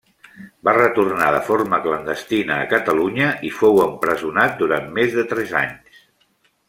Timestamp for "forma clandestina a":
1.49-2.67